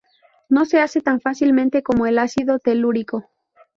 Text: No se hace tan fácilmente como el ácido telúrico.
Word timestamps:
No 0.49 0.65
se 0.65 0.79
hace 0.81 0.99
tan 1.01 1.21
fácilmente 1.21 1.83
como 1.83 2.07
el 2.07 2.17
ácido 2.17 2.57
telúrico. 2.57 3.29